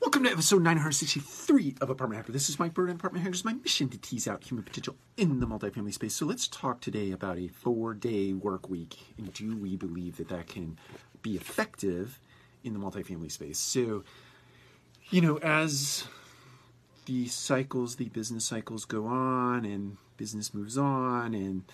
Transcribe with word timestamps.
Welcome 0.00 0.24
to 0.24 0.30
episode 0.30 0.62
963 0.62 1.76
of 1.82 1.90
Apartment 1.90 2.16
Hacker. 2.16 2.32
This 2.32 2.48
is 2.48 2.58
Mike 2.58 2.72
Bird, 2.72 2.88
and 2.88 2.98
Apartment 2.98 3.22
Hacker 3.22 3.34
is 3.34 3.44
my 3.44 3.52
mission 3.52 3.90
to 3.90 3.98
tease 3.98 4.26
out 4.26 4.42
human 4.42 4.64
potential 4.64 4.96
in 5.18 5.40
the 5.40 5.46
multifamily 5.46 5.92
space. 5.92 6.14
So 6.14 6.24
let's 6.24 6.48
talk 6.48 6.80
today 6.80 7.10
about 7.10 7.36
a 7.36 7.48
four-day 7.48 8.32
work 8.32 8.70
week, 8.70 8.96
and 9.18 9.30
do 9.34 9.54
we 9.54 9.76
believe 9.76 10.16
that 10.16 10.28
that 10.28 10.46
can 10.46 10.78
be 11.20 11.36
effective 11.36 12.18
in 12.64 12.72
the 12.72 12.78
multifamily 12.78 13.30
space? 13.30 13.58
So, 13.58 14.02
you 15.10 15.20
know, 15.20 15.36
as 15.38 16.04
the 17.04 17.28
cycles, 17.28 17.96
the 17.96 18.08
business 18.08 18.46
cycles 18.46 18.86
go 18.86 19.06
on, 19.06 19.66
and 19.66 19.98
business 20.16 20.54
moves 20.54 20.78
on, 20.78 21.34
and 21.34 21.64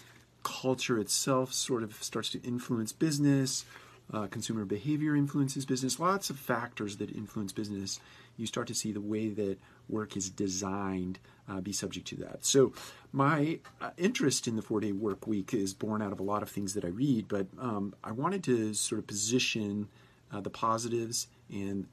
culture 0.42 0.98
itself 0.98 1.52
sort 1.52 1.84
of 1.84 2.02
starts 2.02 2.30
to 2.30 2.42
influence 2.42 2.90
business 2.90 3.64
uh, 4.12 4.26
consumer 4.28 4.64
behavior 4.64 5.16
influences 5.16 5.64
business, 5.64 5.98
lots 5.98 6.30
of 6.30 6.38
factors 6.38 6.96
that 6.98 7.10
influence 7.10 7.52
business. 7.52 8.00
You 8.36 8.46
start 8.46 8.68
to 8.68 8.74
see 8.74 8.92
the 8.92 9.00
way 9.00 9.28
that 9.30 9.58
work 9.88 10.16
is 10.16 10.30
designed 10.30 11.18
uh, 11.48 11.60
be 11.60 11.72
subject 11.72 12.06
to 12.08 12.16
that. 12.16 12.44
So, 12.44 12.72
my 13.12 13.60
uh, 13.80 13.90
interest 13.96 14.46
in 14.46 14.56
the 14.56 14.62
four 14.62 14.80
day 14.80 14.92
work 14.92 15.26
week 15.26 15.54
is 15.54 15.74
born 15.74 16.02
out 16.02 16.12
of 16.12 16.20
a 16.20 16.24
lot 16.24 16.42
of 16.42 16.50
things 16.50 16.74
that 16.74 16.84
I 16.84 16.88
read, 16.88 17.28
but 17.28 17.46
um, 17.58 17.94
I 18.04 18.12
wanted 18.12 18.44
to 18.44 18.74
sort 18.74 18.98
of 18.98 19.06
position 19.06 19.88
uh, 20.32 20.40
the 20.40 20.50
positives 20.50 21.28
and 21.50 21.86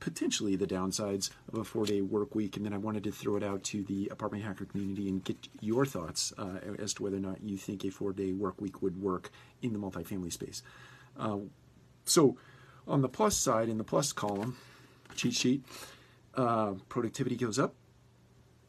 potentially 0.00 0.56
the 0.56 0.66
downsides 0.66 1.30
of 1.52 1.58
a 1.58 1.64
four 1.64 1.84
day 1.84 2.00
work 2.00 2.34
week. 2.34 2.56
And 2.56 2.64
then 2.64 2.72
I 2.72 2.78
wanted 2.78 3.04
to 3.04 3.12
throw 3.12 3.36
it 3.36 3.42
out 3.42 3.62
to 3.64 3.82
the 3.82 4.08
apartment 4.10 4.44
hacker 4.44 4.64
community 4.64 5.08
and 5.08 5.22
get 5.22 5.36
your 5.60 5.84
thoughts 5.84 6.32
uh, 6.38 6.58
as 6.78 6.94
to 6.94 7.02
whether 7.02 7.18
or 7.18 7.20
not 7.20 7.42
you 7.42 7.56
think 7.56 7.84
a 7.84 7.90
four 7.90 8.12
day 8.12 8.32
work 8.32 8.60
week 8.60 8.82
would 8.82 9.00
work 9.00 9.30
in 9.62 9.72
the 9.72 9.78
multifamily 9.78 10.32
space. 10.32 10.62
Uh, 11.20 11.38
so 12.04 12.36
on 12.88 13.02
the 13.02 13.08
plus 13.08 13.36
side, 13.36 13.68
in 13.68 13.78
the 13.78 13.84
plus 13.84 14.12
column, 14.12 14.56
cheat 15.14 15.34
sheet, 15.34 15.64
uh, 16.34 16.72
productivity 16.88 17.36
goes 17.36 17.58
up. 17.58 17.74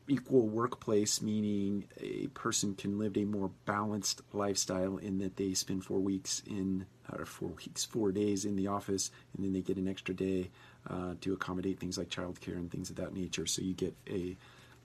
Equal 0.08 0.48
workplace, 0.48 1.22
meaning 1.22 1.86
a 1.98 2.28
person 2.28 2.76
can 2.76 3.00
live 3.00 3.16
a 3.16 3.24
more 3.24 3.52
balanced 3.66 4.22
lifestyle 4.34 4.98
in 4.98 5.20
that 5.20 5.38
they 5.38 5.54
spend 5.54 5.86
four 5.86 6.00
weeks 6.00 6.44
in, 6.46 6.86
or 7.18 7.26
four 7.26 7.50
weeks, 7.50 7.86
four 7.86 8.12
days 8.12 8.44
in 8.44 8.58
the 8.58 8.68
office, 8.68 9.10
and 9.34 9.46
then 9.46 9.54
they 9.54 9.62
get 9.62 9.78
an 9.78 9.88
extra 9.88 10.14
day 10.14 10.50
uh, 10.90 11.14
to 11.22 11.32
accommodate 11.32 11.80
things 11.80 11.98
like 11.98 12.10
childcare 12.10 12.58
and 12.58 12.70
things 12.70 12.90
of 12.90 12.98
that 12.98 13.14
nature. 13.14 13.46
So 13.46 13.62
you 13.62 13.74
get 13.74 13.96
a, 14.10 14.36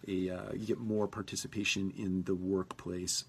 a 0.06 0.30
uh, 0.30 0.53
you 0.53 0.67
get 0.67 0.78
more 0.78 1.08
participation 1.08 1.92
in 1.97 2.23
the 2.23 2.34
workplace 2.36 3.25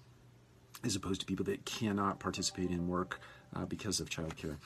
as 0.84 0.96
opposed 0.96 1.20
to 1.20 1.26
people 1.26 1.44
that 1.46 1.64
cannot 1.64 2.20
participate 2.20 2.70
in 2.70 2.88
work 2.88 3.20
uh, 3.54 3.64
because 3.64 4.00
of 4.00 4.08
childcare. 4.10 4.56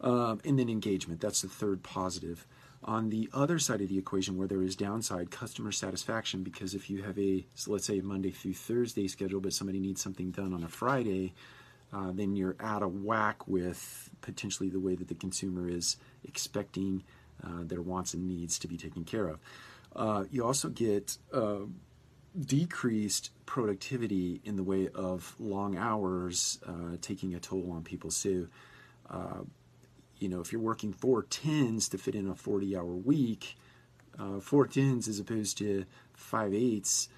Um, 0.00 0.40
and 0.44 0.58
then 0.58 0.68
engagement, 0.68 1.20
that's 1.20 1.42
the 1.42 1.48
third 1.48 1.82
positive. 1.82 2.46
On 2.84 3.10
the 3.10 3.30
other 3.32 3.60
side 3.60 3.80
of 3.80 3.88
the 3.88 3.98
equation, 3.98 4.36
where 4.36 4.48
there 4.48 4.62
is 4.62 4.74
downside, 4.74 5.30
customer 5.30 5.70
satisfaction, 5.70 6.42
because 6.42 6.74
if 6.74 6.90
you 6.90 7.02
have 7.02 7.16
a, 7.18 7.46
so 7.54 7.70
let's 7.70 7.86
say 7.86 8.00
Monday 8.00 8.30
through 8.30 8.54
Thursday 8.54 9.06
schedule, 9.06 9.40
but 9.40 9.52
somebody 9.52 9.78
needs 9.78 10.02
something 10.02 10.32
done 10.32 10.52
on 10.52 10.64
a 10.64 10.68
Friday, 10.68 11.32
uh, 11.92 12.10
then 12.12 12.34
you're 12.34 12.56
out 12.58 12.82
of 12.82 13.04
whack 13.04 13.46
with 13.46 14.10
potentially 14.20 14.68
the 14.68 14.80
way 14.80 14.96
that 14.96 15.06
the 15.06 15.14
consumer 15.14 15.68
is 15.68 15.96
expecting 16.24 17.04
uh, 17.44 17.62
their 17.62 17.82
wants 17.82 18.14
and 18.14 18.26
needs 18.26 18.58
to 18.58 18.66
be 18.66 18.76
taken 18.76 19.04
care 19.04 19.28
of. 19.28 19.38
Uh, 19.94 20.24
you 20.30 20.44
also 20.44 20.68
get 20.68 21.16
uh, 21.32 21.58
decreased 22.38 23.30
productivity 23.46 24.40
in 24.44 24.56
the 24.56 24.62
way 24.62 24.88
of 24.94 25.34
long 25.38 25.76
hours 25.76 26.58
uh, 26.66 26.96
taking 27.00 27.34
a 27.34 27.40
toll 27.40 27.72
on 27.72 27.82
people. 27.82 28.10
So, 28.10 28.46
uh, 29.10 29.40
you 30.18 30.28
know, 30.28 30.40
if 30.40 30.52
you're 30.52 30.60
working 30.60 30.92
four 30.92 31.22
tens 31.24 31.88
to 31.90 31.98
fit 31.98 32.14
in 32.14 32.28
a 32.28 32.34
40 32.34 32.76
hour 32.76 32.84
week, 32.84 33.56
uh, 34.18 34.40
four 34.40 34.66
tens 34.66 35.08
as 35.08 35.18
opposed 35.18 35.58
to 35.58 35.84
five 36.14 36.54
eights 36.54 37.08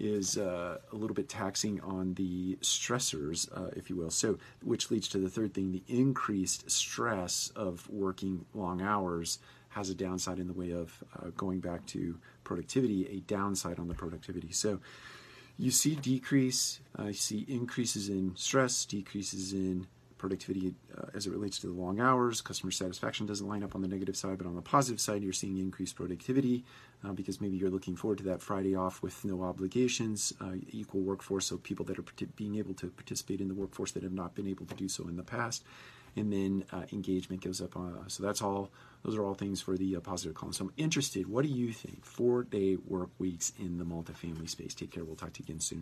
is 0.00 0.38
uh, 0.38 0.78
a 0.92 0.96
little 0.96 1.14
bit 1.14 1.28
taxing 1.28 1.80
on 1.80 2.14
the 2.14 2.56
stressors, 2.62 3.48
uh, 3.56 3.70
if 3.76 3.90
you 3.90 3.96
will. 3.96 4.10
So, 4.10 4.38
which 4.62 4.90
leads 4.90 5.08
to 5.08 5.18
the 5.18 5.28
third 5.28 5.54
thing 5.54 5.72
the 5.72 5.82
increased 5.88 6.70
stress 6.70 7.52
of 7.54 7.88
working 7.90 8.44
long 8.54 8.82
hours 8.82 9.38
has 9.70 9.88
a 9.88 9.94
downside 9.94 10.38
in 10.38 10.46
the 10.46 10.52
way 10.52 10.70
of 10.70 11.02
uh, 11.16 11.28
going 11.36 11.60
back 11.60 11.84
to 11.86 12.18
productivity, 12.44 13.06
a 13.08 13.20
downside 13.20 13.78
on 13.78 13.88
the 13.88 13.94
productivity. 13.94 14.52
So 14.52 14.80
you 15.58 15.70
see 15.70 15.94
decrease, 15.94 16.80
uh, 16.98 17.04
you 17.04 17.12
see 17.14 17.46
increases 17.48 18.08
in 18.08 18.32
stress, 18.36 18.84
decreases 18.84 19.52
in 19.52 19.86
productivity 20.22 20.72
uh, 20.96 21.06
as 21.14 21.26
it 21.26 21.32
relates 21.32 21.58
to 21.58 21.66
the 21.66 21.72
long 21.72 22.00
hours. 22.00 22.40
Customer 22.40 22.70
satisfaction 22.70 23.26
doesn't 23.26 23.48
line 23.48 23.64
up 23.64 23.74
on 23.74 23.82
the 23.82 23.88
negative 23.88 24.16
side, 24.16 24.38
but 24.38 24.46
on 24.46 24.54
the 24.54 24.62
positive 24.62 25.00
side, 25.00 25.20
you're 25.20 25.32
seeing 25.32 25.58
increased 25.58 25.96
productivity 25.96 26.64
uh, 27.04 27.10
because 27.10 27.40
maybe 27.40 27.56
you're 27.56 27.70
looking 27.70 27.96
forward 27.96 28.18
to 28.18 28.24
that 28.24 28.40
Friday 28.40 28.76
off 28.76 29.02
with 29.02 29.24
no 29.24 29.42
obligations, 29.42 30.32
uh, 30.40 30.52
equal 30.70 31.00
workforce, 31.00 31.46
so 31.46 31.56
people 31.56 31.84
that 31.86 31.98
are 31.98 32.04
being 32.36 32.54
able 32.54 32.72
to 32.72 32.86
participate 32.86 33.40
in 33.40 33.48
the 33.48 33.54
workforce 33.54 33.90
that 33.90 34.04
have 34.04 34.12
not 34.12 34.36
been 34.36 34.46
able 34.46 34.64
to 34.64 34.74
do 34.76 34.88
so 34.88 35.08
in 35.08 35.16
the 35.16 35.24
past 35.24 35.64
and 36.14 36.30
then 36.30 36.62
uh, 36.72 36.82
engagement 36.92 37.42
goes 37.42 37.62
up. 37.62 37.72
So 38.08 38.22
that's 38.22 38.42
all. 38.42 38.70
Those 39.02 39.16
are 39.16 39.24
all 39.24 39.34
things 39.34 39.62
for 39.62 39.78
the 39.78 39.96
uh, 39.96 40.00
positive 40.00 40.34
column. 40.34 40.52
So 40.52 40.66
I'm 40.66 40.72
interested. 40.76 41.26
What 41.26 41.42
do 41.42 41.48
you 41.48 41.72
think? 41.72 42.04
Four 42.04 42.44
day 42.44 42.76
work 42.76 43.08
weeks 43.18 43.52
in 43.58 43.78
the 43.78 43.84
multifamily 43.84 44.48
space. 44.48 44.74
Take 44.74 44.90
care. 44.90 45.04
We'll 45.04 45.16
talk 45.16 45.32
to 45.32 45.40
you 45.40 45.46
again 45.46 45.60
soon. 45.60 45.80